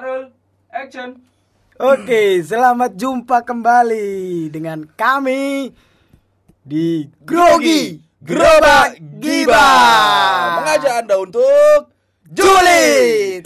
[0.00, 0.32] Taruh
[0.72, 1.12] action.
[1.76, 5.76] Oke, selamat jumpa kembali dengan kami
[6.64, 9.68] di Grogi Gerobak Giba.
[10.56, 11.92] Mengajak Anda untuk
[12.32, 13.44] Julid.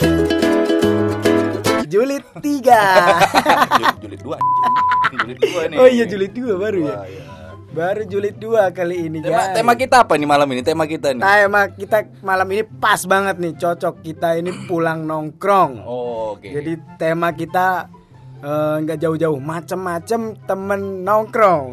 [1.91, 2.39] Julid 3.
[2.39, 4.39] Julid, julid dua.
[4.39, 4.75] anjing.
[5.11, 5.79] Julid dua nih.
[5.83, 6.95] Oh iya Julid 2 baru ya.
[7.03, 7.34] Wah, iya.
[7.75, 9.51] Baru Julid 2 kali ini Tema, guys.
[9.53, 10.63] tema kita apa nih malam ini?
[10.63, 11.19] Tema kita nih.
[11.21, 15.83] Tema kita malam ini pas banget nih, cocok kita ini pulang nongkrong.
[15.83, 16.47] Oh, oke.
[16.47, 17.91] Jadi tema kita
[18.39, 21.67] eh, nggak jauh-jauh, macem-macem temen nongkrong.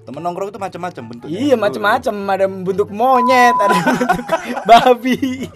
[0.00, 1.36] temen nongkrong itu macam-macam bentuknya.
[1.38, 4.26] Iya macem-macem, ada bentuk monyet, ada bentuk
[4.68, 5.46] babi,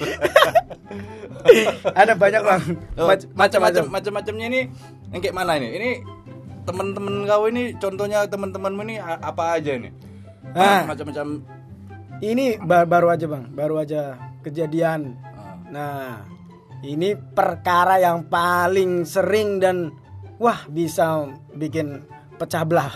[2.05, 2.63] ada banyak bang.
[2.95, 4.61] Oh, Mac- macam-macam macam-macamnya ini
[5.11, 5.69] yang kayak mana ini?
[5.75, 5.91] Ini
[6.65, 9.93] teman-teman kau ini contohnya teman-temanmu ini apa aja nih?
[10.53, 10.85] Ah.
[10.87, 11.45] Macam-macam
[12.17, 15.19] Ini ba- baru aja bang, baru aja kejadian.
[15.27, 15.59] ah.
[15.67, 16.23] Nah,
[16.81, 19.93] ini perkara yang paling sering dan
[20.37, 22.95] wah bisa bikin pecah belah,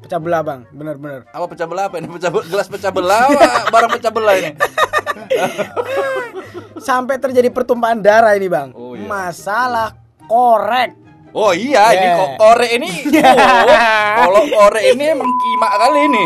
[0.00, 1.22] pecah belah bang, bener-bener.
[1.28, 2.08] apa pecah belah apa ini?
[2.08, 3.30] Pecah gelas pecah belah
[3.72, 4.50] barang pecah belah ini?
[6.78, 8.70] Sampai terjadi pertumpahan darah ini bang.
[8.72, 9.06] Oh, iya.
[9.06, 11.07] Masalah korek.
[11.30, 12.16] Oh iya, ini Yeah.
[12.16, 12.90] kok korek ini.
[14.18, 16.22] Oh, kalau korek ini emang kimak kali ini.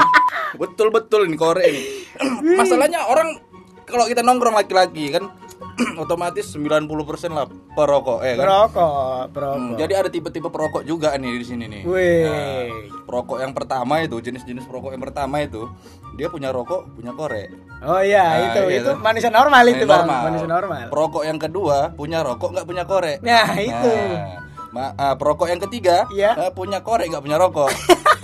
[0.55, 1.83] Betul-betul ini korek ini.
[2.59, 3.39] Masalahnya orang
[3.85, 5.29] kalau kita nongkrong laki-laki kan
[6.03, 6.89] otomatis 90%
[7.29, 8.45] lah perokok ya kan.
[8.45, 9.59] Perokok, perokok.
[9.59, 11.83] Hmm, jadi ada tipe-tipe perokok juga nih di sini nih.
[11.83, 12.25] Wih.
[12.25, 12.65] Nah,
[13.03, 15.67] perokok yang pertama itu jenis-jenis perokok yang pertama itu
[16.15, 17.49] dia punya rokok punya korek.
[17.81, 18.97] Oh iya, Nah, itu iya itu tuh.
[18.97, 20.21] manusia normal itu Nah, bang, normal.
[20.25, 20.83] manusia normal.
[20.89, 23.19] Perokok yang kedua punya rokok nggak punya korek.
[23.21, 23.93] Nah itu.
[23.93, 24.42] Nah,
[24.73, 26.33] ma- ah, perokok yang ketiga Iya.
[26.39, 27.71] eh, punya korek nggak punya rokok.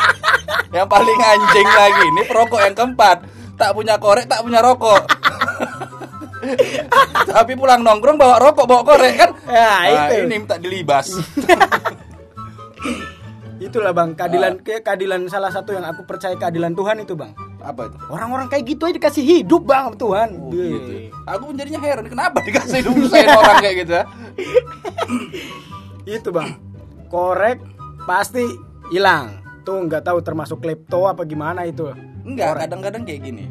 [0.77, 5.03] yang paling anjing lagi ini perokok yang keempat tak punya korek tak punya rokok.
[7.29, 9.31] Tapi pulang nongkrong bawa rokok bawa korek kan?
[9.45, 10.25] Ya, Nah, itu.
[10.25, 11.13] ini minta dilibas.
[13.59, 14.17] Itulah bang, Ah.
[14.17, 17.35] keadilan kayak keadilan salah satu yang aku percaya keadilan Tuhan itu bang.
[17.59, 17.97] Apa itu?
[18.07, 20.29] Orang-orang kayak gitu aja dikasih hidup bang Tuhan.
[20.39, 20.91] Oh, gitu.
[20.95, 21.11] ya.
[21.27, 24.05] Aku menjadinya heran kenapa dikasih nyusahin orang kayak gitu ya?
[26.08, 26.57] Itu bang,
[27.13, 27.61] korek
[28.08, 28.41] pasti
[28.89, 29.45] hilang.
[29.61, 31.92] Tuh nggak tahu termasuk klepto apa gimana itu.
[32.24, 33.45] Enggak, kadang-kadang kayak gini.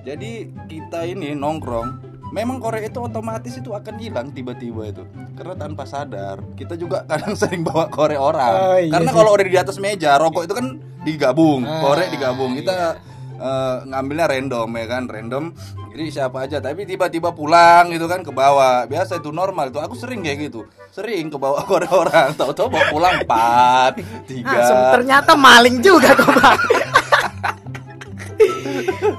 [0.00, 2.00] Jadi kita ini nongkrong,
[2.32, 5.04] memang korek itu otomatis itu akan hilang tiba-tiba itu.
[5.36, 8.52] Karena tanpa sadar, kita juga kadang sering bawa korek orang.
[8.56, 10.66] Oh, iya Karena kalau udah di atas meja, rokok itu kan
[11.04, 12.56] digabung, Ah, korek digabung.
[12.56, 12.96] Kita
[13.40, 15.44] eh, ngambilnya random ya kan, random.
[15.90, 18.86] Jadi siapa aja, tapi tiba-tiba pulang gitu kan ke bawah.
[18.86, 19.80] Biasa itu normal itu.
[19.82, 20.68] Aku sering kayak gitu.
[20.92, 23.98] Sering ke bawah korek orang, tahu-tahu bawa pulang 4,
[24.28, 24.44] 3.
[24.46, 26.60] Ah, sem- ternyata maling juga kok bang.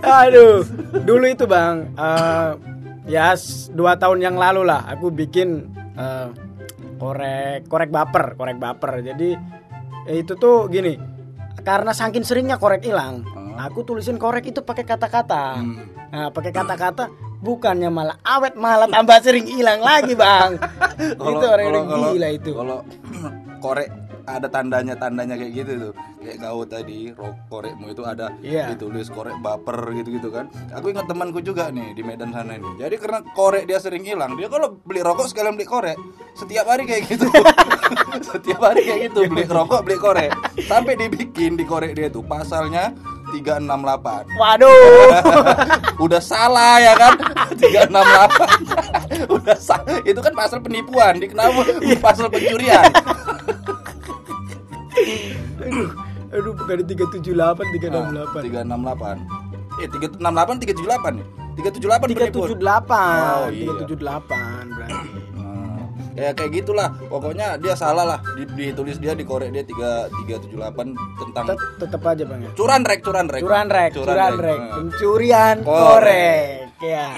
[0.01, 0.65] Aduh,
[1.05, 2.51] dulu itu bang, eh,
[3.05, 3.37] ya
[3.71, 6.27] dua tahun yang lalu lah, aku bikin eh,
[6.97, 9.01] korek korek baper, korek baper.
[9.05, 9.37] Jadi
[10.09, 10.97] itu tuh gini,
[11.61, 13.21] karena saking seringnya korek hilang.
[13.67, 15.59] Aku tulisin korek itu pakai kata-kata.
[15.59, 15.77] Hmm.
[16.11, 17.11] Nah, pakai kata-kata
[17.41, 20.57] bukannya malah awet malah tambah sering hilang lagi bang.
[21.35, 22.51] itu orang yang gila itu.
[22.55, 22.77] Kalau
[23.63, 23.89] korek
[24.25, 28.73] ada tandanya tandanya kayak gitu tuh kayak kau tadi rok korekmu itu ada Iya.
[28.73, 32.69] ditulis korek baper gitu gitu kan aku ingat temanku juga nih di Medan sana ini
[32.77, 35.97] jadi karena korek dia sering hilang dia kalau beli rokok sekalian beli korek
[36.37, 37.25] setiap hari kayak gitu
[38.31, 40.31] setiap hari kayak gitu beli rokok beli korek
[40.69, 42.93] sampai dibikin di korek dia tuh pasalnya
[43.31, 45.09] 368 Waduh.
[46.05, 47.13] udah salah ya kan
[47.55, 51.51] 368 udah salah itu kan pasal penipuan dikenal
[51.99, 52.83] pasal pencurian
[55.61, 55.89] aduh,
[56.35, 58.51] aduh bukan di 378, 368.
[58.59, 62.63] 368 eh 368 378 nih 378 penipuan 378.
[62.63, 63.71] Oh, iya.
[63.83, 65.07] 378 berarti.
[66.11, 70.11] Nah, ya kayak gitulah pokoknya dia salah lah di, ditulis dia di korek dia 3
[70.51, 72.49] 378 tentang Tet- Tetep aja Bang ya.
[72.51, 74.71] curan rek curan rek Curan rek, curan rek, Nah.
[74.75, 76.67] pencurian Korek.
[76.79, 77.13] Ya.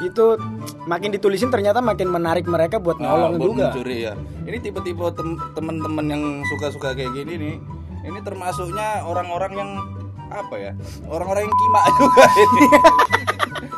[0.00, 0.38] Itu
[0.84, 3.64] makin ditulisin ternyata makin menarik mereka buat Nah, nolong buat juga.
[3.68, 4.12] mencuri ya.
[4.42, 7.56] Ini tipe-tipe tem- teman-teman yang suka-suka kayak gini nih.
[8.04, 9.70] Ini termasuknya orang-orang yang
[10.26, 10.72] apa ya?
[11.04, 12.66] Orang-orang yang kima juga ini.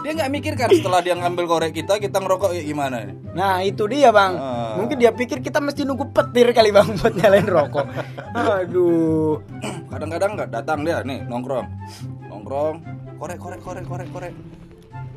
[0.02, 3.10] Dia nggak mikirkan setelah dia ngambil korek kita, kita ngerokok ya gimana?
[3.34, 4.32] Nah itu dia bang.
[4.36, 4.74] Ah.
[4.78, 7.86] Mungkin dia pikir kita mesti nunggu petir kali bang Buat nyalain rokok.
[8.34, 9.40] Aduh.
[9.88, 11.66] Kadang-kadang nggak datang dia nih nongkrong,
[12.28, 12.76] nongkrong,
[13.16, 14.34] korek korek korek korek korek.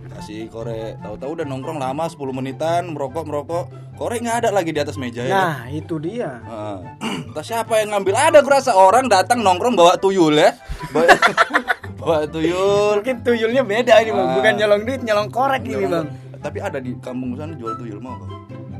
[0.09, 4.81] Kasih korek, tahu-tahu udah nongkrong lama 10 menitan, merokok merokok, korek nggak ada lagi di
[4.81, 5.29] atas meja ya.
[5.29, 5.37] kan?
[5.37, 6.41] Nah itu dia.
[6.43, 6.81] Ah,
[7.29, 8.17] entah siapa yang ngambil.
[8.17, 10.57] Ada kurasa orang datang nongkrong bawa tuyul ya.
[10.91, 11.13] Bawa,
[12.09, 14.33] bawa tuyul Mungkin tuyulnya beda ini bang Ah.
[14.35, 16.07] Bukan nyolong duit nyolong korek ini bang
[16.39, 18.31] tapi ada di kampung sana jual tuyul mau kau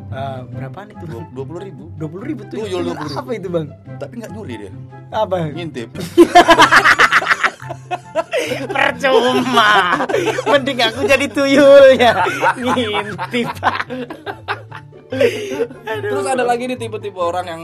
[0.10, 1.06] Ah, berapaan itu?
[1.06, 2.66] dua puluh ribu Dua puluh ribu tuyul.
[2.66, 3.22] Tuyul Tuyul 20.000.
[3.22, 3.66] Apa itu bang?
[3.96, 4.72] tapi nggak nyuri dia
[5.12, 5.36] Apa?
[5.50, 5.90] ngintip
[8.70, 10.02] Percuma.
[10.48, 12.12] Mending aku jadi tuyulnya.
[12.56, 13.50] Ngintip.
[16.02, 17.62] terus ada lagi nih tipe-tipe orang yang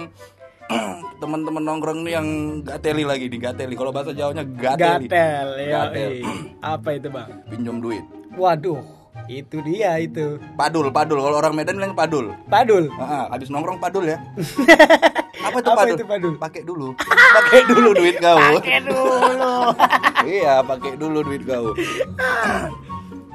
[1.22, 2.28] teman-teman nongkrong nih yang
[2.62, 5.72] gateli lagi nih gateli kalau bahasa Jawanya gateli Gatel ya.
[5.84, 6.12] Gatel.
[6.74, 7.30] Apa itu bang?
[7.48, 8.04] pinjam duit
[8.34, 8.84] Waduh,
[9.26, 10.42] itu dia itu.
[10.54, 12.92] padul padul kalau orang Medan bilang padul Padul.
[12.94, 14.20] Ah, habis nongkrong padul ya
[15.46, 16.34] apa itu Apa padul, itu padul?
[16.36, 16.88] pakai dulu
[17.32, 19.54] pakai dulu duit kau Pakai dulu.
[20.34, 21.72] iya pakai dulu duit kau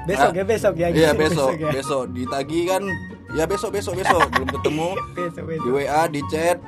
[0.03, 0.89] besok ya besok ya.
[0.91, 1.71] iya besok ya.
[1.71, 2.83] besok ditagi kan
[3.31, 5.71] ya besok besok besok belum ketemu Besok di besok.
[5.73, 6.59] WA di chat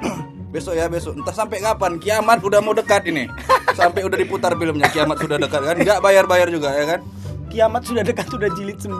[0.53, 1.17] besok ya besok.
[1.17, 1.97] Entah sampai kapan.
[1.97, 3.27] Kiamat udah mau dekat ini.
[3.79, 5.77] Sampai udah diputar filmnya kiamat sudah dekat kan?
[5.81, 7.01] Nggak bayar bayar juga ya kan?
[7.49, 8.93] Kiamat sudah dekat sudah jilid 9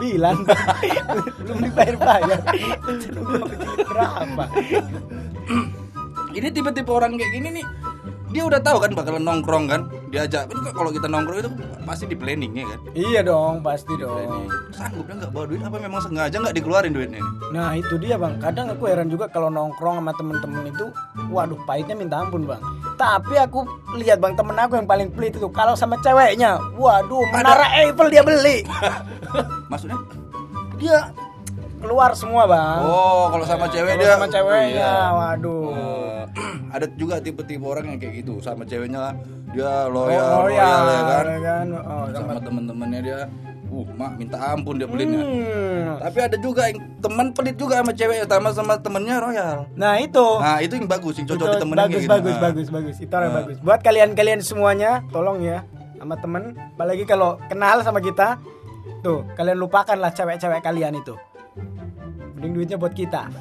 [1.45, 1.93] Belum sampai
[2.97, 4.45] jilid berapa?
[6.33, 7.65] Ini tipe-tipe orang kayak gini nih
[8.33, 9.81] dia udah tahu kan bakalan nongkrong kan?
[10.09, 11.49] Diajak kan kalau kita nongkrong itu
[11.85, 12.79] pasti di planning ya kan?
[12.93, 14.49] Iya dong pasti planning.
[14.49, 15.61] Dong sanggupnya nggak bawa duit?
[15.61, 17.31] Apa memang sengaja nggak dikeluarin duitnya ini?
[17.53, 18.41] Nah itu dia bang.
[18.41, 20.85] Kadang aku heran juga kalau nongkrong sama temen-temen itu
[21.29, 22.61] Waduh pahitnya minta ampun bang.
[22.97, 23.65] Tapi aku
[23.95, 28.25] lihat bang temen aku yang paling pelit itu Kalau sama ceweknya Waduh menara Eiffel dia
[28.25, 28.65] beli.
[29.71, 29.97] Maksudnya?
[30.81, 31.13] Dia
[31.77, 32.79] keluar semua bang.
[32.81, 34.13] Oh kalau sama cewek Kalau dia.
[34.15, 34.95] sama ceweknya iya.
[35.11, 35.69] Waduh.
[35.69, 36.12] Eh,
[36.75, 39.13] ada juga tipe-tipe orang yang kayak gitu sama ceweknya
[39.53, 41.23] dia Oh, loyal loyal, ya kan?
[41.25, 41.65] ya kan?
[41.77, 43.19] Oh, sama temen-temennya dia
[43.69, 45.17] uh mak minta ampun dia belinya.
[45.17, 45.97] Hmm.
[45.97, 50.25] tapi ada juga yang teman pelit juga sama ceweknya sama sama temennya royal Nah itu.
[50.37, 52.13] Nah itu yang bagus yang cocok Itu ditemenin bagus kayak gitu.
[52.13, 52.43] bagus Nah.
[52.43, 52.95] bagus bagus.
[53.01, 53.55] Itu orang bagus.
[53.61, 55.65] Buat kalian-kalian semuanya tolong ya
[55.97, 56.43] sama temen.
[56.73, 58.37] Apalagi kalau kenal sama kita
[59.01, 61.13] tuh kalian lupakanlah cewek-cewek kalian itu
[62.43, 63.31] mending duitnya buat kita.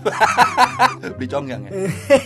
[1.19, 1.71] Beli conggang ya?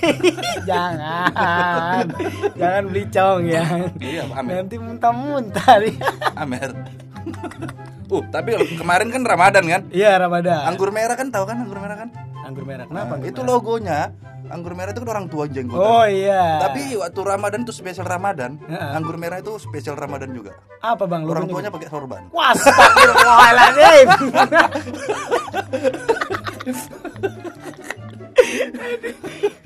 [0.69, 2.05] Jangan.
[2.53, 3.65] Jangan beli cong ya
[3.97, 4.61] iya Amer.
[4.61, 5.97] Nanti muntah-muntah nih
[6.37, 6.71] Amer.
[8.07, 9.81] Uh tapi kemarin kan Ramadan kan?
[9.89, 10.69] Iya Ramadan.
[10.69, 12.13] Anggur merah kan tahu kan anggur merah kan?
[12.45, 12.85] Anggur merah.
[12.85, 13.51] Kenapa Nah, anggur itu merah?
[13.51, 14.01] logonya.
[14.47, 15.75] Anggur merah itu kan orang tua jenggot.
[15.75, 16.63] Oh iya.
[16.63, 18.91] Tapi waktu Ramadan itu spesial Ramadan Heeh.
[18.95, 20.55] anggur merah itu spesial Ramadan juga.
[20.79, 21.25] Apa bang?
[21.25, 22.29] Orang tuanya pakai sorban.
[22.31, 22.55] Wah,
[26.69, 29.17] astagfirullahaladzim.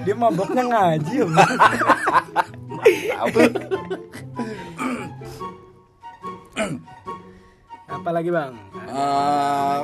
[0.01, 1.59] Dia maboknya ngaji Bang.
[7.91, 8.53] Apalagi bang?
[8.87, 9.79] Eh,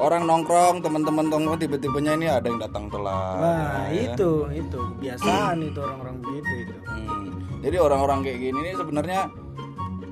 [0.00, 4.10] orang nongkrong teman-teman nongkrong tiba-tibanya ini ada yang datang telat Nah ya.
[4.10, 6.74] itu itu kebiasaan itu orang-orang begitu itu.
[6.88, 7.28] Hmm.
[7.60, 9.20] jadi orang-orang kayak gini nih sebenarnya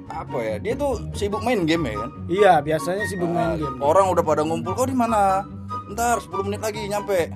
[0.06, 3.76] apa ya dia tuh sibuk main game ya kan Iya biasanya sibuk main Nah, game.
[3.81, 5.43] orang udah pada ngumpul kau di mana
[5.88, 7.30] ntar 10 menit lagi nyampe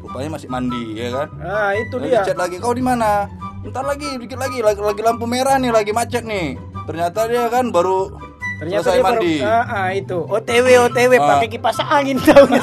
[0.00, 2.22] rupanya masih mandi ya kan Nah itu Lalu dia.
[2.22, 3.26] chat lagi kau di mana
[3.64, 7.68] ntar lagi dikit lagi lagi, lagi lampu merah nih lagi macet nih ternyata dia kan
[7.68, 8.12] baru
[8.54, 11.26] Ternyata selesai dia baru mandi ah, ah, itu OTW OTW Ah.
[11.26, 12.44] pakai kipas angin tahu.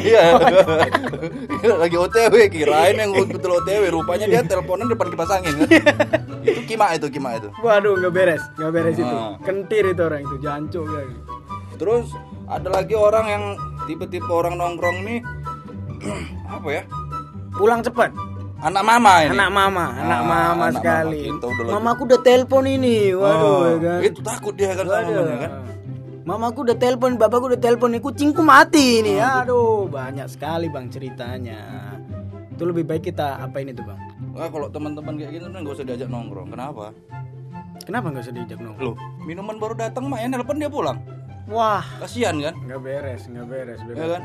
[0.00, 0.22] Iya.
[1.82, 5.68] lagi OTW kirain yang betul OTW rupanya dia teleponan depan kipas angin kan.
[6.48, 7.52] itu kima itu kima itu.
[7.60, 9.04] Waduh nggak beres nggak beres itu.
[9.10, 9.36] Ah.
[9.44, 11.02] Kentir itu orang itu jancuk ya.
[11.76, 12.06] Terus
[12.48, 13.44] ada lagi orang yang
[13.86, 15.18] tipe-tipe orang nongkrong nih
[16.50, 16.82] apa ya?
[17.52, 18.12] Pulang cepat.
[18.58, 19.32] Anak mama ini.
[19.32, 21.20] Anak mama, anak Ah, mama anak sekali.
[21.20, 23.98] mama kita udah lagi- Mamaku udah telepon ini, waduh Oh, ya kan.
[24.02, 25.12] Itu takut dia kan sama Waduh.
[25.14, 25.52] mamanya kan.
[26.26, 29.14] Mamaku udah telepon, bapakku udah telepon nih, kucingku mati ini.
[29.16, 31.60] Aduh, banyak sekali bang ceritanya.
[32.48, 34.00] Itu lebih baik kita apa ini tuh bang?
[34.32, 36.48] Wah, kalau teman-teman kayak gitu kan gak usah diajak nongkrong.
[36.50, 36.90] Kenapa?
[37.78, 38.82] Kenapa nggak usah diajak nongkrong?
[38.82, 40.98] Loh, minuman baru datang mak ya nelpon dia pulang.
[41.46, 42.54] Wah, Kasihan kan?
[42.58, 44.10] nggak beres, nggak beres, Ya beres.
[44.10, 44.22] kan?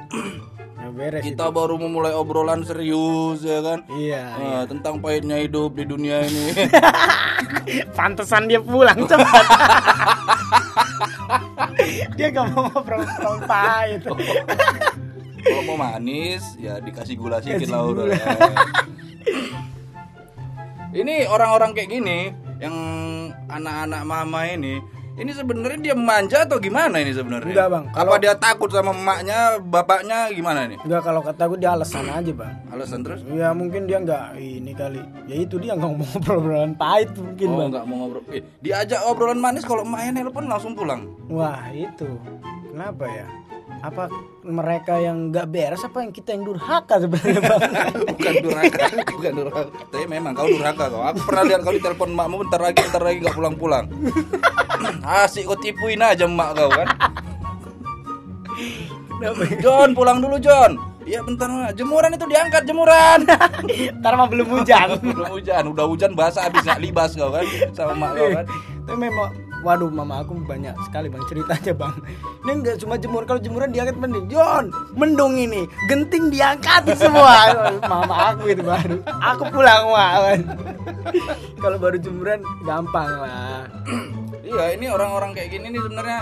[0.73, 3.79] nggak beres Kita baru memulai obrolan serius ya kan?
[3.85, 4.09] itu.
[4.09, 4.23] Iya.
[4.33, 6.65] Ah, tentang pahitnya hidup di dunia ini.
[7.93, 9.45] Pantesan dia pulang cepat.
[12.17, 14.01] dia gak mau ngobrol-ngobrol pahit.
[15.41, 18.03] Kalau mau manis ya dikasih gula sedikit lah udah.
[18.03, 18.17] gula.
[20.91, 22.19] ini orang-orang kayak gini
[22.57, 22.75] yang
[23.47, 27.51] anak-anak mama ini ini sebenarnya dia manja atau gimana ini sebenarnya?
[27.51, 27.85] Enggak, Bang.
[27.91, 30.79] Apa dia takut sama emaknya, bapaknya gimana nih?
[30.81, 32.55] Enggak kalau kata gue dia alasan aja bang.
[32.71, 33.19] Alasan terus?
[33.27, 35.03] Ya mungkin dia nggak ini kali.
[35.27, 37.69] Ya itu dia nggak mau ngobrol-ngobrolan pahit mungkin Oh bang.
[37.75, 38.23] nggak mau ngobrol.
[38.31, 41.03] Eh, diajak obrolan manis kalau emaknya nelpon langsung pulang.
[41.27, 42.07] Wah itu
[42.67, 43.27] kenapa ya?
[43.81, 47.61] Apa mereka yang nggak beres apa yang kita yang durhaka sebenarnya bang?
[48.15, 49.61] bukan durhaka, bukan durhaka.
[49.89, 51.01] Tapi memang kau durhaka kau.
[51.03, 53.85] Aku pernah lihat kau ditelepon emakmu bentar lagi, bentar lagi nggak pulang-pulang.
[55.01, 56.87] Asik kau tipuin aja emak kau kan.
[59.61, 60.91] John pulang dulu John.
[61.01, 61.73] Iya bentar Mak.
[61.73, 63.25] jemuran itu diangkat jemuran.
[63.99, 64.87] Ntar mah belum hujan.
[65.01, 68.45] Belum hujan, udah hujan basah habis nggak libas kau kan sama mak kau kan.
[68.85, 69.29] Tapi memang
[69.61, 71.95] Waduh mama aku banyak sekali bang ceritanya bang
[72.41, 77.53] Ini enggak cuma jemur Kalau jemuran diangkat mending John mendung ini Genting diangkat semua
[77.93, 80.39] Mama aku itu baru Aku pulang wan
[81.61, 83.69] Kalau baru jemuran gampang lah
[84.51, 86.19] Iya, ini orang-orang kayak gini nih sebenarnya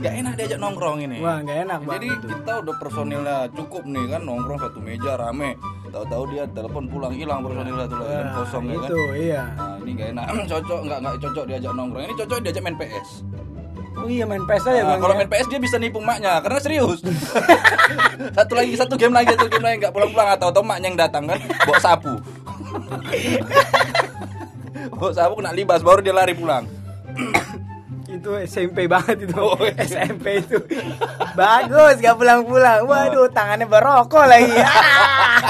[0.00, 1.16] nggak enak diajak nongkrong ini.
[1.20, 2.26] Wah nggak enak bang Jadi itu.
[2.26, 5.50] kita udah personilnya cukup nih kan nongkrong satu meja rame.
[5.90, 8.88] Tahu-tahu dia telepon pulang hilang personilnya tuh lagi kan kosong ya kan.
[8.88, 10.24] Itu iya Nah, ini gak enak.
[10.56, 12.02] cocok nggak nggak cocok diajak nongkrong.
[12.02, 13.08] Ini cocok diajak main PS.
[13.90, 15.18] Oh iya main PS aja Nah, bang kalau ya.
[15.20, 16.98] main PS dia bisa nipu maknya karena serius.
[18.38, 21.28] satu lagi satu game lagi satu game lagi nggak pulang-pulang atau atau maknya yang datang
[21.28, 21.36] kan
[21.68, 22.16] bawa sapu.
[24.96, 26.64] bawa sapu kena libas baru dia lari pulang.
[28.20, 29.80] Itu SMP banget itu Oh, iya.
[29.80, 30.60] SMP itu
[31.32, 35.40] Bagus gak pulang-pulang Waduh tangannya berokok lagi Ah.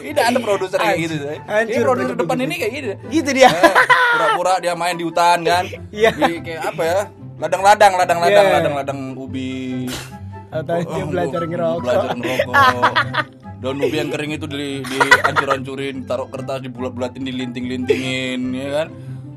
[0.00, 1.14] Ini ada produser kayak gitu.
[1.24, 2.86] Ini produser depan ini kayak gitu.
[3.10, 3.72] Gitu dia Eh,
[4.14, 5.64] Pura-pura dia main di hutan kan.
[5.88, 6.12] Iya.
[6.14, 7.00] Kayak apa ya?
[7.34, 8.54] Ladang-ladang, ladang-ladang, Iya.
[8.60, 9.88] ladang-ladang ubi.
[10.48, 12.54] Atau dia belajar ngerokok Belajar ngerokok.
[13.58, 18.88] Daun ubi yang kering itu di di hancur-hancurin, taruh kertas dibulat-bulatin, dilinting-lintingin, ya kan?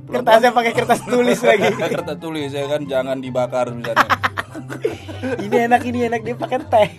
[0.08, 1.70] Kertasnya pakai kertas tulis lagi.
[1.96, 4.08] Kertas tulis ya kan, jangan dibakar misalnya.
[5.44, 6.90] Ini enak ini enak dia pakai teh.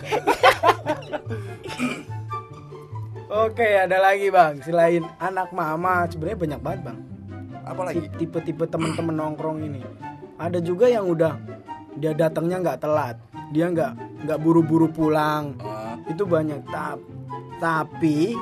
[3.31, 4.59] Oke ada lagi bang.
[4.59, 6.99] Selain anak mama Sebenarnya banyak banget bang.
[7.63, 7.99] Apalagi?
[8.19, 9.81] Tipe-tipe temen-temen nongkrong ini.
[10.35, 11.39] Ada juga yang udah
[11.95, 13.15] Dia datangnya nggak telat.
[13.55, 13.91] Dia nggak
[14.27, 15.55] nggak buru-buru pulang.
[15.63, 16.59] Ah, itu banyak.
[16.69, 16.99] Tap
[17.59, 18.33] tapi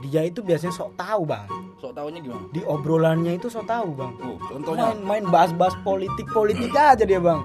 [0.00, 1.44] dia itu biasanya sok tahu bang
[1.76, 2.44] sok taunya gimana?
[2.50, 4.92] di obrolannya itu sok tahu bang Oh, contohnya.
[4.92, 7.40] main main bahas-bahas politik politik aja dia bang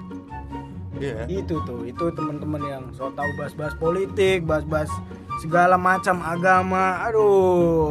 [0.96, 1.24] Iya.
[1.26, 4.92] itu tuh itu teman-teman yang sok tahu bahas-bahas politik bahas-bahas
[5.38, 7.88] segala macam agama aduh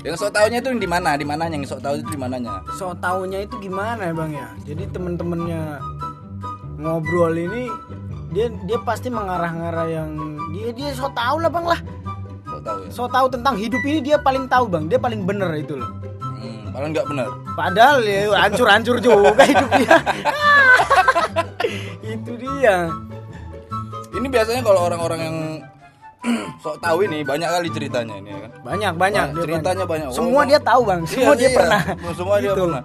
[0.00, 1.12] Yang sok taunya itu di mana?
[1.12, 2.64] Di mananya yang sok tahu itu di mananya?
[2.72, 5.60] sok tahunya itu gimana ya bang ya jadi temen-temennya
[6.78, 7.68] ngobrol ini
[8.30, 10.10] dia dia pasti mengarah-ngarah yang
[10.54, 11.80] dia dia sok tahu lah bang lah
[12.62, 12.88] tahu ya.
[12.90, 15.90] so tahu tentang hidup ini dia paling tahu bang dia paling bener itu loh
[16.32, 17.28] Hmm, paling nggak benar.
[17.52, 19.96] padahal ya hancur-hancur juga hidup dia
[22.10, 22.76] itu dia
[24.10, 25.36] Ini biasanya kalau orang-orang yang
[26.60, 28.50] sok tahu ini banyak kali ceritanya ini ya kan.
[28.60, 30.06] banyak banyak Nah, dia ceritanya banyak.
[30.06, 31.56] Oh, semua emang- dia tahu bang semua Iya, dia iya.
[31.56, 31.80] pernah
[32.12, 32.60] Semua dia Gitu.
[32.60, 32.82] pernah.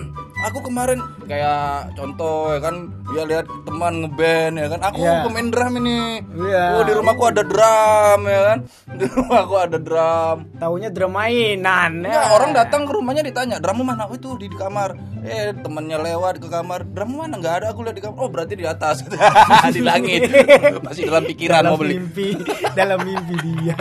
[0.46, 1.62] Aku kemarin kayak
[1.94, 2.74] contoh ya kan
[3.14, 4.80] dia lihat teman ngeband ya kan.
[4.84, 5.22] Aku Iya.
[5.22, 5.98] pemain drum ini.
[6.34, 6.64] Iya.
[6.74, 8.58] Oh di rumahku ada drum ya kan.
[8.98, 10.36] Di rumahku ada drum.
[10.56, 14.54] taunya drum mainan Ya, orang datang ke rumahnya ditanya, "Drummu mana?" Oh, itu di, di
[14.54, 14.94] kamar.
[15.22, 16.82] Eh, temennya lewat ke kamar.
[16.84, 18.18] "Drummu mana?" Enggak ada, aku lihat di kamar.
[18.18, 19.02] Oh, berarti di atas.
[19.74, 20.26] di langit.
[20.86, 21.96] Masih dalam pikiran dalam mau beli.
[21.96, 22.28] mimpi
[22.72, 23.76] dalam mimpi dia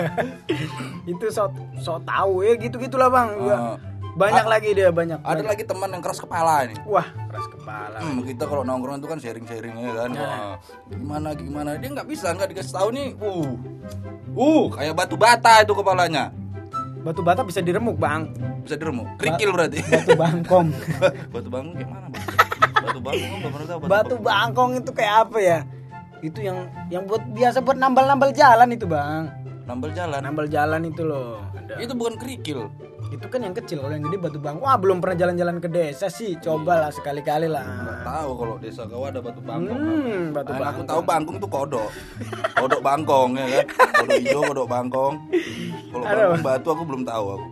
[1.04, 3.60] itu so so tahu ya gitu gitulah bang Ya.
[4.13, 5.48] Banyak lagi dia banyak Ada banyak.
[5.48, 6.77] lagi teman yang keras kepala ini.
[6.84, 10.10] wah keras kepala Hmm, kita kalau nongkrong itu kan sharing-sharing ya kan.
[10.13, 10.53] Wah,
[10.88, 13.08] gimana gimana dia nggak bisa nggak dikasih tahu nih.
[13.17, 13.58] Uh,
[14.32, 16.29] uh kayak batu bata itu kepalanya.
[17.00, 19.08] batu bata bisa diremuk bang Bisa diremuk.
[19.17, 19.82] Kerikil berarti.
[19.84, 20.67] batu bangkong
[21.34, 22.24] batu bangun kayak mana bang?
[22.79, 23.79] Batu bangun nggak pernah tahu.
[23.84, 25.60] batu bangkong itu kayak apa ya
[26.22, 29.27] itu yang yang buat biasa buat nambal-nambal jalan itu bang
[29.63, 30.20] nambal jalan.
[30.22, 32.72] nambal jalan itu loh ada Itu bukan kerikil.
[33.13, 36.10] Itu kan yang kecil kalau yang gede batu bang wah belum pernah jalan-jalan ke desa
[36.10, 39.77] sih cobalah sekali-kali Nggak lah tahu kalau desa kau ada batu bangkong.
[39.77, 41.89] hmm, batu Ah, bang aku tahu bangkong tuh kodok.
[42.53, 43.65] Kodok bangkong ya kan.
[43.96, 45.13] Kodok hijau, kodok bangkong.
[45.88, 47.48] Kalau bangkong batu aku belum tahu aku.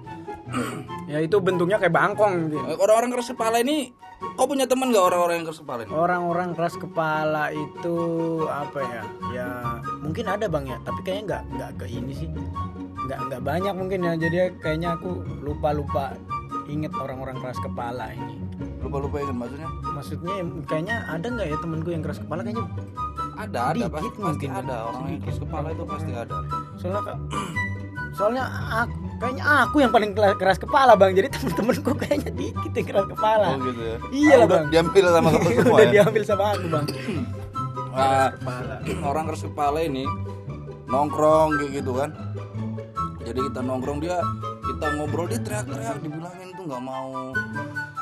[1.07, 2.59] ya itu bentuknya kayak bangkong gitu.
[2.65, 3.95] Eh, Orang-orang keras kepala ini,
[4.35, 5.91] kau punya teman nggak orang-orang yang keras kepala ini?
[5.91, 7.97] orang-orang keras kepala itu
[8.45, 9.49] apa ya ya
[9.97, 12.27] mungkin ada bang ya tapi kayaknya nggak nggak ke ini sih
[13.11, 16.05] nggak nggak banyak mungkin ya jadi kayaknya aku lupa lupa
[16.65, 18.39] inget orang-orang keras kepala ini
[18.79, 19.67] Lupa-lupa ingat maksudnya?
[19.91, 22.65] maksudnya kayaknya ada nggak ya temenku yang keras kepala kayaknya
[23.35, 24.49] Ada, ada pasti, pasti mungkin.
[24.53, 26.35] ada orang yang keras kepala itu pasti ada.
[26.75, 27.17] soalnya Kak,
[28.17, 32.87] soalnya aku, kayaknya aku yang paling keras, keras kepala bang jadi temen-temenku kayaknya dikit yang
[32.87, 33.97] keras kepala Oh gitu ya.
[34.09, 34.65] Iya lah, Bang.
[34.69, 35.91] diambil sama kamu semua udah ya.
[35.91, 36.85] diambil sama aku bang
[37.91, 38.73] Ah, kepala
[39.09, 40.05] orang keras kepala ini
[40.87, 42.09] nongkrong kayak gitu kan.
[43.31, 44.19] Jadi kita nongkrong dia,
[44.59, 47.31] kita ngobrol dia teriak-teriak dibilangin tuh nggak mau.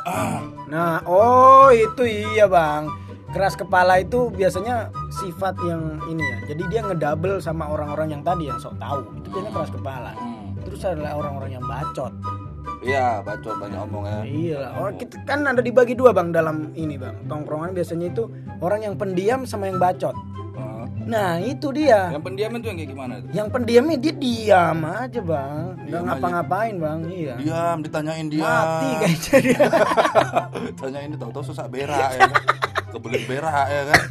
[0.02, 2.90] Ah, Nah, oh itu iya bang.
[3.30, 6.38] Keras kepala itu biasanya sifat yang ini ya.
[6.50, 9.06] Jadi dia ngedouble sama orang-orang yang tadi yang sok tahu.
[9.22, 10.12] Itu biasanya keras kepala.
[10.18, 10.66] hmm.
[10.66, 12.14] Terus adalah orang-orang yang bacot.
[12.82, 14.20] Iya, bacot banyak omong ya.
[14.26, 14.62] Iya.
[14.82, 17.30] Orang kita kan ada dibagi dua bang dalam ini bang.
[17.30, 18.34] Tongkrongan biasanya itu
[18.66, 20.18] orang yang pendiam sama yang bacot.
[20.58, 20.69] Ah,
[21.10, 22.14] Nah itu dia.
[22.14, 23.28] Yang pendiam itu yang kayak gimana itu?
[23.34, 27.34] Yang pendiamnya dia diam aja bang, nggak ngapa-ngapain bang, iya.
[27.42, 28.46] Diam, ditanyain dia.
[28.46, 29.64] Mati kayaknya dia.
[30.80, 32.44] Tanyain dia tahu-tahu susah berak ya kan.
[32.94, 34.02] Kebelet berak ya kan.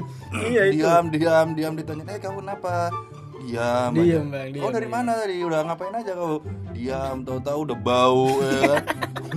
[0.42, 0.82] Iya, itu.
[0.82, 2.90] Diam, diam, diam ditanyain, "Eh, kamu kenapa?"
[3.38, 3.90] Diam.
[3.94, 4.18] Diam, aja.
[4.26, 4.94] Bang, diam, Kau dari diam.
[4.98, 5.36] mana tadi?
[5.40, 6.34] Udah ngapain aja kau?
[6.74, 8.82] Diam, tahu-tahu udah bau ya kan.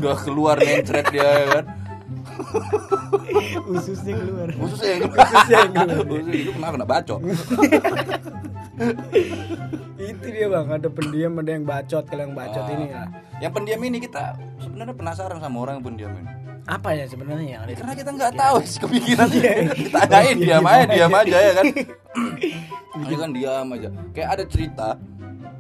[0.01, 1.65] udah keluar mencret dia ya kan.
[3.73, 4.47] Ususnya keluar.
[4.51, 6.05] Khususnya yang Ususnya yang keluar.
[6.09, 7.19] Khususnya itu kena kena bacok.
[10.01, 12.71] itu dia bang, ada pendiam ada yang bacot kalau yang bacot Ah.
[12.71, 13.03] ini ya.
[13.39, 14.23] Yang pendiam ini kita
[14.57, 16.29] sebenarnya penasaran sama orang yang pendiam ini.
[16.63, 17.73] Apa ya sebenarnya yang ada?
[17.73, 19.53] Karena kita nggak tahu sih kepikiran Iya.
[19.73, 21.65] ditanyain diam aja diam aja ya kan
[22.93, 24.89] ini kan diam aja kayak ada cerita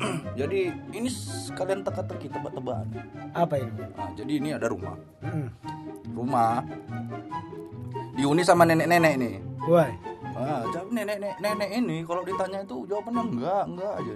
[0.39, 0.59] jadi
[0.91, 2.85] ini sekalian teka-teki tebak-tebakan
[3.33, 3.73] Apa ini?
[3.89, 5.47] nah, jadi ini ada rumah Mm.
[6.11, 6.61] Rumah
[8.15, 9.35] dihuni sama nenek-nenek nih
[9.69, 9.85] Wah,
[10.31, 14.13] Ah, nenek nenek nenek ini kalau ditanya itu jawabannya enggak enggak aja.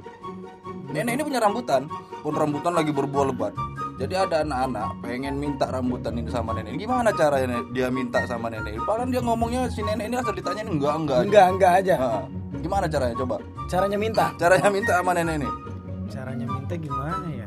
[0.89, 1.81] Nenek ini punya rambutan,
[2.23, 3.53] pun rambutan lagi berbuah lebat.
[4.01, 6.79] Jadi ada anak-anak pengen minta rambutan ini sama nenek.
[6.79, 8.79] Gimana caranya dia minta sama nenek?
[8.87, 11.17] Padahal dia ngomongnya si nenek ini asal ditanyain enggak enggak.
[11.19, 11.25] aja.
[11.27, 11.95] enggak enggak aja.
[11.99, 12.23] Ah,
[12.63, 13.35] gimana caranya coba?
[13.67, 14.25] Caranya minta.
[14.39, 15.49] Caranya minta sama nenek ini.
[16.09, 17.44] Caranya minta gimana ya?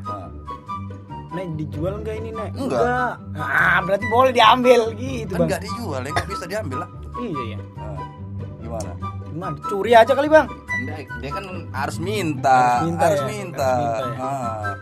[1.39, 2.51] Nek dijual enggak ini nek?
[2.59, 3.13] Enggak.
[3.39, 5.47] Ah berarti boleh diambil gitu kan bang.
[5.47, 6.89] enggak dijual, ya enggak bisa diambil lah.
[7.19, 7.59] Iya ya.
[7.79, 7.99] Ah,
[8.59, 8.93] gimana?
[9.31, 9.57] Gimana?
[9.71, 10.47] Curi aja kali bang.
[10.51, 13.27] Kan dia, dia kan harus minta, Harus minta harus ya?
[13.31, 13.71] minta.
[13.71, 14.19] Harus minta ya?
[14.19, 14.75] Ah.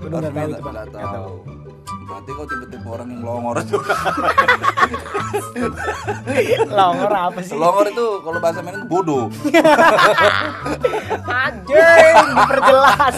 [0.00, 1.10] Udah tahu minta, itu bang.
[1.10, 1.34] tahu.
[2.10, 3.94] Berarti kau tipe-tipe orang yang longor juga.
[6.66, 7.54] Longor apa sih?
[7.54, 9.30] longor itu kalau bahasa itu bodoh.
[11.46, 13.16] Anjing, diperjelas.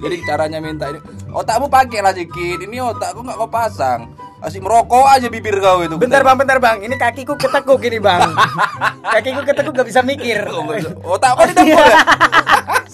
[0.00, 2.64] Jadi caranya minta ini, otakmu pakai lah sedikit.
[2.64, 4.08] Ini otakku nggak kau pasang.
[4.42, 6.00] Asik merokok aja bibir kau itu.
[6.00, 6.80] Bentar bang, bentar bang.
[6.80, 8.32] Ini kakiku ketekuk ini bang.
[9.20, 10.42] Kakiku ketekuk gak bisa mikir.
[10.50, 10.66] Oh.
[11.14, 12.02] Otak kau didengkul ya?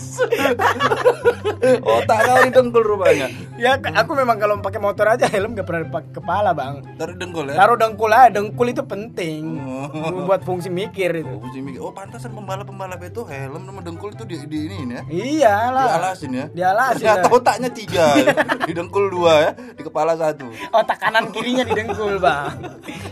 [1.99, 3.29] Otak kau didengkul rupanya.
[3.59, 6.81] Ya aku memang kalau pakai motor aja helm gak pernah pakai kepala bang.
[6.97, 7.57] Taruh dengkul ya.
[7.59, 9.43] Taruh dengkul aja, dengkul itu penting.
[9.59, 10.25] Oh.
[10.25, 11.29] Buat fungsi mikir itu.
[11.29, 11.81] Oh, pusing mikir.
[11.83, 15.03] Oh, pantasan pembalap-pembalap itu helm sama dengkul itu di, di ini ya.
[15.09, 15.87] Iyalah.
[15.89, 16.47] Dialasin ya.
[16.51, 18.33] Dialasin Ternyata otaknya tiga, ya.
[18.65, 20.49] di dengkul dua ya, di kepala satu.
[20.71, 22.55] Otak kanan kirinya di dengkul bang.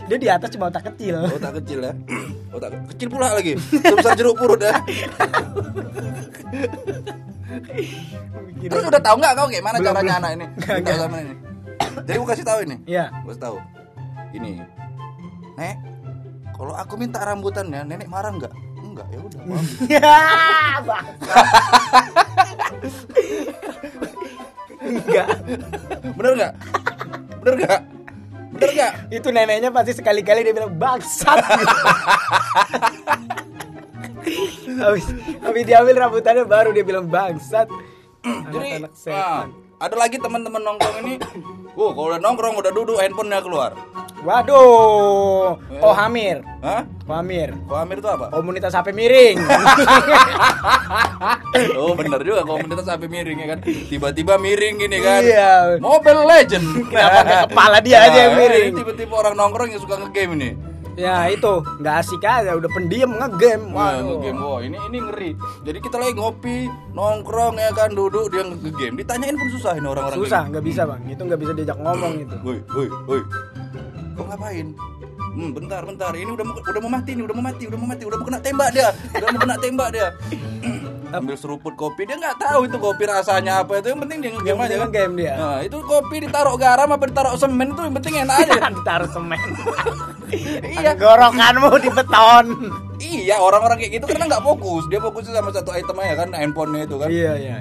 [0.07, 1.19] Dia di atas cuma otak kecil.
[1.27, 1.93] Otak kecil ya,
[2.55, 4.71] otak ke- kecil pula lagi, sebesar jeruk purut ya.
[8.59, 10.19] Terus udah tahu nggak kau kayak mana Belum, caranya belum.
[10.19, 10.45] anak ini?
[10.83, 10.97] Nggak.
[10.97, 11.33] sama ini.
[11.97, 12.75] Jadi gue kasih tahu ini.
[12.85, 13.05] Iya.
[13.23, 13.57] Gue kasih tahu.
[14.27, 14.51] Ini,
[15.55, 15.75] nek,
[16.51, 18.53] kalau aku minta rambutannya, nenek marah nggak?
[18.77, 19.41] Enggak, ya udah.
[19.87, 20.15] Ya.
[24.83, 25.27] Enggak.
[26.13, 26.53] Bener nggak?
[27.41, 27.79] Bener nggak?
[28.51, 28.91] Bener nggak?
[29.09, 31.37] Itu neneknya pasti sekali-kali dia bilang bangsat.
[34.79, 35.05] habis,
[35.41, 37.67] habis diambil rambutannya baru dia bilang bangsat.
[38.23, 41.15] Jadi nah, ada lagi teman-teman nongkrong ini.
[41.77, 43.71] Wow, kalau udah nongkrong udah duduk handphonenya keluar.
[44.25, 45.61] Waduh.
[45.77, 46.41] Oh Hamir.
[46.65, 46.81] Hah?
[47.05, 47.53] Oh Hamir.
[47.69, 48.33] Kok Amir itu apa?
[48.33, 49.37] Komunitas HP miring.
[51.77, 55.81] Oh bener juga komunitas sampai miring ya kan Tiba-tiba miring gini kan Iya.
[55.81, 58.71] Mobile Legend Kenapa kepala dia aja yang Nah, miring?
[58.77, 60.49] Tiba-tiba orang nongkrong yang suka ngegame ini
[60.97, 63.69] ya itu nggak asik aja udah pendiam ngegame.
[63.71, 64.17] Wah, Waduh.
[64.17, 65.31] ngegame Wah ini, ini ngeri
[65.61, 66.57] Jadi kita lagi ngopi
[66.97, 71.01] Nongkrong ya kan Duduk dia ngegame Ditanyain pun susah ini orang-orang Susah nggak bisa bang.
[71.05, 72.35] Itu nggak bisa diajak ngomong itu.
[72.41, 73.21] Woi, woi, woi
[74.17, 74.73] Kau ngapain?
[75.37, 76.09] Hmm, bentar, bentar.
[76.17, 78.25] Ini udah mau, udah mau mati, ini udah mau mati, udah mau mati, udah mau
[78.25, 80.07] kena tembak dia, udah mau kena tembak dia.
[81.17, 83.93] Ambil seruput kopi, dia nggak tahu itu kopi rasanya apa itu.
[83.93, 84.89] Yang penting dia ngegame aja kan.
[84.89, 85.33] ngegame dia.
[85.37, 88.59] Nah, itu kopi ditaruh garam apa ditaruh semen itu yang penting enak aja.
[88.81, 89.37] Ditaruh semen.
[90.63, 90.91] iya.
[90.93, 92.45] Gorokanmu di beton.
[92.97, 94.83] Iya, orang-orang kayak gitu karena nggak fokus.
[94.89, 97.09] Dia fokusnya sama satu item aja kan, handphonenya itu kan.
[97.09, 97.55] Iya iya.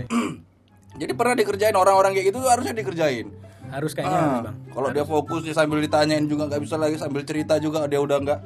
[1.00, 3.29] Jadi pernah dikerjain orang-orang kayak gitu harusnya dikerjain.
[3.66, 4.57] Harus kayaknya Ah, bang.
[4.70, 8.16] kalau dia fokus dia sambil ditanyain juga nggak bisa lagi sambil cerita juga dia udah
[8.22, 8.40] nggak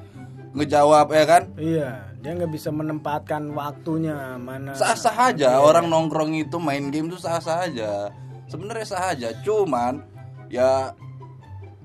[0.56, 1.42] ngejawab ya kan.
[1.54, 4.74] Iya, dia nggak bisa menempatkan waktunya mana.
[4.74, 8.10] Sah-sah aja orang nongkrong itu main game tuh sah-sah aja.
[8.50, 10.02] Sebenarnya sah aja, cuman
[10.50, 10.90] ya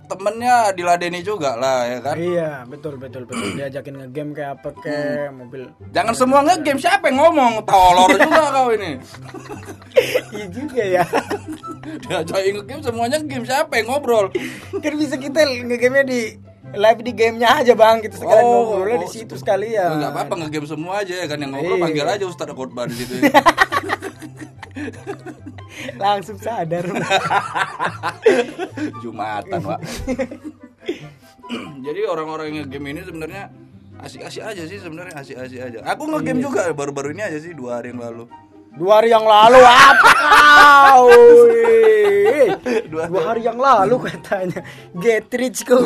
[0.06, 2.16] temennya diladeni juga lah ya kan.
[2.16, 3.54] Iya, betul betul betul.
[3.60, 5.70] Diajakin ngegame kayak apa kayak mobil.
[5.90, 8.92] Jangan semua ngegame siapa yang ngomong tolor juga kau ini.
[10.32, 11.04] Iya juga ya.
[12.06, 14.30] Diajakin ngegame semuanya game siapa yang ngobrol.
[14.76, 16.20] kan bisa kita ngegame di
[16.76, 18.02] live di gamenya aja bang.
[18.02, 19.96] Kita sekalian ngobrolnya di situ sekalian.
[19.96, 21.84] Enggak apa-apa ngegame semua aja ya kan yang ngobrol Iya.
[21.86, 23.14] panggil aja Ustadz Khotbah di situ.
[26.04, 26.86] Langsung sadar.
[29.04, 29.80] Jumatan, Pak.
[31.82, 33.50] Jadi orang-orang yang game ini sebenarnya
[33.96, 37.96] asik-asik aja sih sebenarnya asik-asik aja aku ngegame juga baru-baru ini aja sih dua hari
[37.96, 38.28] yang lalu
[38.76, 40.12] Dua hari yang lalu apa.
[43.08, 44.60] Dua hari yang lalu katanya
[44.96, 45.82] get rich kau.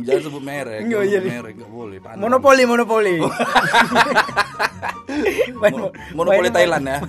[0.00, 1.34] jangan sebut merek Nggak, iya, sebut iya.
[1.36, 2.18] merek nggak boleh panas.
[2.18, 3.14] monopoli monopoli.
[5.56, 6.98] Main- Mo- monopoli main- Thailand ya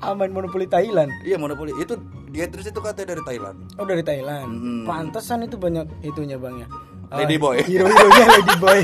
[0.00, 1.12] Ah, main monopoli Thailand.
[1.20, 1.92] iya monopoli itu
[2.26, 4.48] Dietris itu katanya dari Thailand Oh dari Thailand.
[4.48, 4.84] Hmm.
[4.84, 6.68] Pantesan itu banyak itunya bang ya.
[7.12, 7.58] Lady boy.
[7.60, 8.80] Hero-heronya lady boy.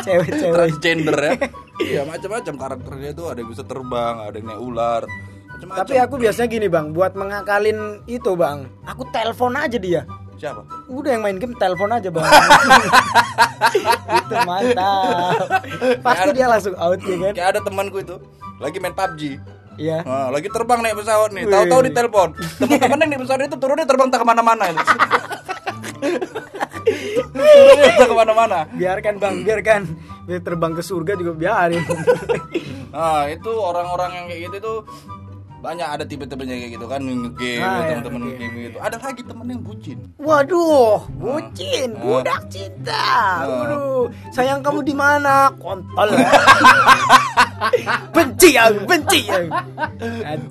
[0.00, 0.50] Cewek-cewek.
[0.50, 1.32] transgender ya
[1.78, 5.02] iya macam-macam karakternya itu ada yang bisa terbang ada yang naik ular
[5.56, 10.02] macam-macam Tapi aku biasanya gini bang, buat mengakalin itu bang, aku telepon aja dia.
[10.36, 12.28] siapa Udah yang main game telepon aja bang.
[14.20, 15.48] itu mantap.
[16.04, 17.32] Pasti dia langsung out ya kan?
[17.32, 18.20] kayak ada temanku itu
[18.60, 19.40] lagi main PUBG
[19.76, 20.00] Iya.
[20.08, 22.28] Nah, lagi terbang naik pesawat nih, tahu-tahu ditelepon.
[22.64, 24.80] Teman-teman yang di pesawat itu turun dia terbang tak ke mana-mana itu.
[27.36, 28.58] turun dia tak ke mana-mana.
[28.72, 29.80] Biarkan bang, biarkan.
[30.24, 31.84] Biar terbang ke surga juga biarin.
[32.88, 34.78] Nah, itu orang-orang yang kayak gitu tuh
[35.66, 37.00] banyak ada tipe-tipenya kayak gitu kan
[37.34, 38.38] game Ah, iya, teman-teman game.
[38.38, 38.76] game gitu.
[38.78, 39.98] Ada lagi temen yang bucin.
[40.16, 41.98] Waduh, bucin, Ah.
[41.98, 43.04] budak cinta.
[43.42, 45.50] Waduh, sayang kamu di mana?
[45.58, 46.08] Kontol.
[48.14, 49.48] benci aku, benci aku.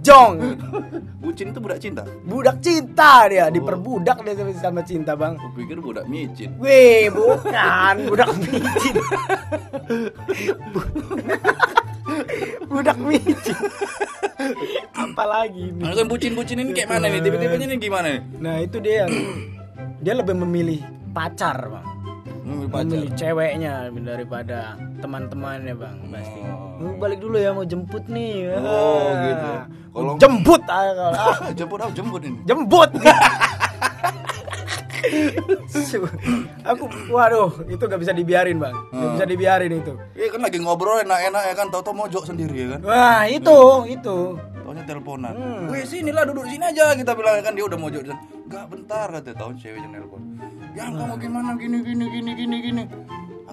[0.03, 0.31] Jong,
[1.17, 2.03] Bucin itu budak cinta.
[2.21, 5.33] budak cinta dia, diperbudak dia sama- sama cinta bang.
[5.35, 6.51] Aku pikir budak micin.
[6.59, 8.93] Weh, bukan budak micin.
[12.05, 12.27] Bu-
[12.71, 13.57] budak micin.
[14.93, 15.83] Apalagi nih?
[15.91, 17.19] kan bucin-bucin ini kayak mana nih?
[17.19, 18.21] Tipe-tipenya ini gimana nih?
[18.37, 19.09] Nah itu dia,
[19.99, 20.79] dia lebih memilih
[21.11, 21.85] pacar bang.
[22.43, 22.85] Memilih pacar.
[22.85, 24.59] memilih ceweknya daripada
[24.95, 26.77] teman-temannya bang pasti Oh.
[26.77, 29.11] "Lu balik dulu ya mau jemput nih Oh, Ah.
[29.23, 29.51] gitu.
[29.91, 32.37] Kalau- jemput ah, kalau- ah, jemput ah, jemput ini.
[32.43, 32.89] jemput
[36.69, 39.13] aku waduh itu gak bisa dibiarin bang gak Hmm.
[39.13, 42.79] bisa dibiarin itu Iya kan lagi ngobrol enak-enak ya kan, tau-tau mojok sendiri ya kan.
[42.83, 44.17] wah itu itu
[44.65, 45.29] Taunya teleponan.
[45.31, 45.69] Hmm.
[45.69, 49.07] Wih sini lah duduk sini aja kita bilang kan dia udah mojok dan enggak bentar
[49.11, 50.21] kata tahun ceweknya nelpon.
[50.73, 52.83] Yang kamu gimana gini gini gini gini gini.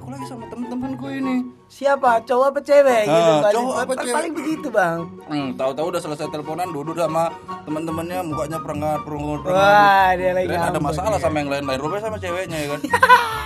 [0.03, 1.35] Aku lagi sama temen-temenku ini.
[1.69, 4.13] siapa cowok apa cewek gitu Ah, paling, cowok apa cewek?
[4.13, 7.31] paling begitu bang Hmm, tahu-tahu udah selesai teleponan duduk sama
[7.63, 11.23] teman-temannya mukanya perengat perungut wah dia lagi ada masalah dia.
[11.23, 11.79] sama yang lain-lain.
[11.79, 12.81] Rupanya sama ceweknya ya kan.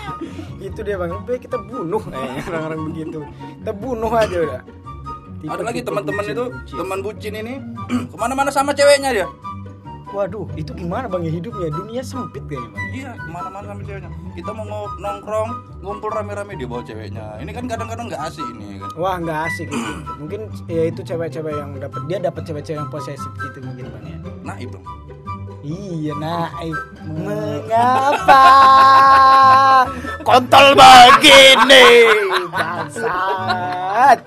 [0.66, 3.18] itu dia bang baik kita bunuh kayaknya orang-orang begitu
[3.60, 4.60] kita bunuh aja udah
[5.36, 7.54] Tipe- ada lagi teman-teman itu, teman bucin ini
[8.10, 9.28] ke mana-mana sama ceweknya dia.
[10.16, 11.68] Waduh itu gimana bang ya hidupnya?
[11.68, 14.10] Dunia sempit kayaknya bang Iya, ke mana-mana sama ceweknya.
[14.32, 15.50] Kita mau nongkrong,
[15.84, 17.36] ngumpul rame-rame dia bawa ceweknya.
[17.44, 18.90] Ini kan kadang-kadang nggak asik ini ya kan.
[18.96, 19.92] wah nggak asik itu.
[20.16, 20.40] Mungkin
[20.72, 24.16] ya itu cewek-cewek yang dapat dia dapat cewek-cewek yang posesif gitu mungkin bang ya?
[24.40, 24.86] Naib dong.
[25.66, 28.44] iya naik mengapa?
[30.24, 31.88] Kontol begini.
[32.48, 34.18] Bangsat.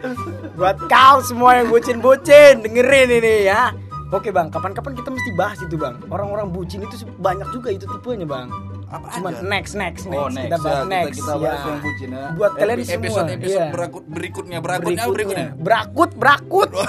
[0.54, 3.72] Buat kau semua yang bucin-bucin dengerin ini ya
[4.10, 5.94] Oke bang, kapan-kapan kita mesti bahas itu bang.
[6.10, 8.50] Orang-orang bucin itu banyak juga itu tipenya bang.
[8.90, 9.46] Apa Cuman aja?
[9.46, 10.18] next, next, next.
[10.18, 10.50] Oh, next.
[10.50, 11.06] kita bahas Ya, next.
[11.06, 11.70] Kita, kita bahas ya.
[11.70, 12.26] yang bucin ya.
[12.34, 13.06] Buat kalian Epi- semua.
[13.06, 13.70] Episode episode iya.
[13.70, 15.48] berakut berikutnya, berakutnya berikutnya.
[15.62, 16.70] Berakut, berakut.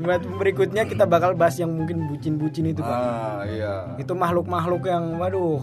[0.00, 3.00] Buat berikutnya kita bakal bahas yang mungkin bucin-bucin itu bang.
[3.02, 3.74] Ah, iya.
[3.98, 5.58] Itu makhluk-makhluk yang, waduh,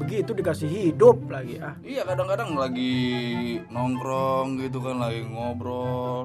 [0.00, 1.76] begitu dikasih hidup lagi ah.
[1.84, 6.24] Iya, kadang-kadang lagi nongkrong gitu kan, lagi ngobrol.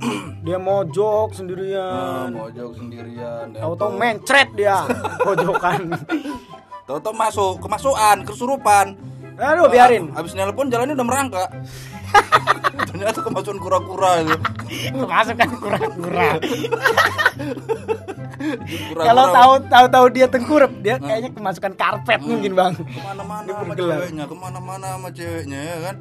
[0.40, 2.28] Dia mojok Ah, sendirian.
[2.32, 3.46] mojok sendirian.
[3.52, 4.88] Tahu-tahu mencret dia
[5.26, 5.92] pojokan.
[6.84, 8.96] Tahu-tahu masuk, kemasukan, kesurupan.
[9.36, 10.08] Aduh, biarin.
[10.10, 11.48] Habis nelpon jalannya udah merangkak.
[12.90, 14.36] Ternyata kemasukan kura-kura itu.
[14.90, 16.28] Kemasukan kura-kura.
[18.90, 22.72] Kura-kura Kalau tahu tahu tahu dia tengkurap, dia kayaknya kemasukan karpet mungkin bang.
[22.74, 25.96] ke mana-mana sama ceweknya, ke mana-mana sama ceweknya ya kan.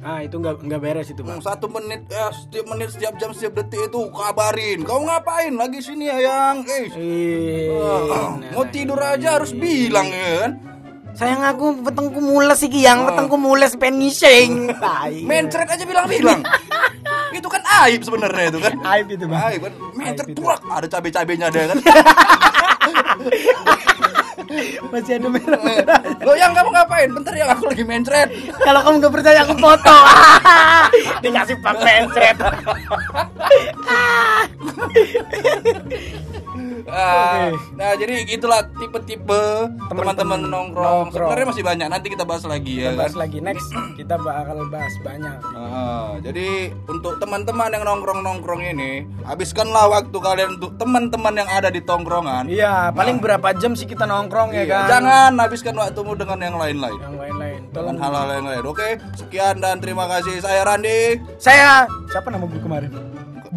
[0.00, 1.36] Ah itu nggak nggak beres itu bang.
[1.36, 4.80] Hmm, Satu menit, ya setiap menit, setiap jam, setiap detik itu kabarin.
[4.80, 5.52] Kau ngapain?
[5.52, 6.86] Lagi sini ya yang, eh.
[6.96, 10.52] Ih, Ah, nah, mau tidur aja harus bilang ya kan.
[11.10, 14.50] Sayang aku petengku mules iki yang petengku mules pengen ngising.
[14.84, 15.20] Tai.
[15.20, 16.40] Mencret aja bilang-bilang.
[17.36, 18.72] itu kan aib sebenarnya itu kan.
[18.96, 19.40] Aib itu bang.
[19.52, 19.72] Aib kan.
[19.92, 21.78] Mencret turak ada cabe-cabenya ada kan.
[24.90, 26.02] Masih ada merah.
[26.24, 27.10] Lo yang kamu ngapain?
[27.14, 28.28] Bentar ya aku lagi mencret.
[28.58, 29.96] Kalau kamu nggak percaya aku foto.
[31.24, 32.36] Dikasih pak mencret.
[36.86, 37.76] Ah, Oke.
[37.76, 39.42] Nah, jadi itulah tipe-tipe
[39.88, 41.10] teman-teman nongkrong.
[41.10, 41.28] nongkrong.
[41.28, 41.86] Sebenarnya masih banyak.
[41.88, 42.90] Nanti kita bahas lagi ya.
[42.90, 43.20] Kita bahas kan?
[43.20, 43.68] lagi next.
[43.94, 45.38] Kita bakal bahas banyak.
[45.50, 46.48] Ah, jadi
[46.86, 52.46] untuk teman-teman yang nongkrong-nongkrong ini, habiskanlah waktu kalian untuk teman-teman yang ada di tongkrongan.
[52.46, 54.86] Iya, paling berapa jam sih kita nongkrong ya Iya, kan?
[54.88, 56.98] Jangan habiskan waktumu dengan yang lain-lain.
[56.98, 57.60] Yang lain-lain.
[57.70, 58.64] dengan hal-hal yang lain.
[58.66, 60.38] Oke, sekian dan terima kasih.
[60.38, 61.22] Saya Randi.
[61.38, 62.90] Saya siapa nama gue kemarin?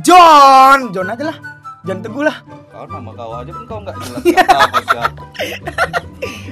[0.01, 1.38] John, John aja lah.
[1.83, 2.38] John Teguh lah.
[2.73, 5.23] Kau nama kau aja kan kau nggak jelas siapa.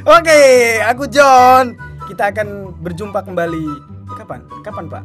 [0.15, 0.41] Oke,
[0.83, 1.73] aku John.
[2.05, 3.65] Kita akan berjumpa kembali.
[4.13, 4.39] Kapan?
[4.61, 5.03] Kapan, Pak?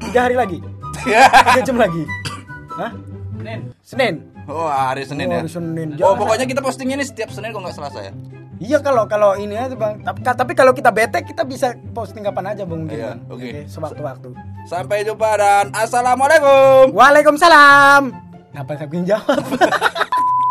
[0.00, 0.58] Tiga hari lagi?
[0.96, 2.08] Tiga jam lagi?
[2.72, 2.90] Hah?
[3.36, 3.60] Senin.
[3.84, 4.14] Senin?
[4.44, 5.38] Oh, hari Senin Oh, ya.
[5.38, 5.88] hari Senin.
[6.00, 8.12] Oh, pokoknya kita posting ini setiap Senin kok nggak Selasa ya.
[8.56, 10.00] Iya kalau kalau ini aja bang.
[10.00, 12.86] Tapi, tapi kalau kita bete kita bisa posting kapan aja bang.
[12.86, 13.18] gitu, Iya, Bang.
[13.28, 13.50] oke.
[13.66, 14.28] Sewaktu-waktu.
[14.64, 16.94] Sampai jumpa dan assalamualaikum.
[16.94, 18.23] Waalaikumsalam
[18.54, 19.42] ngapain saya yang jawab?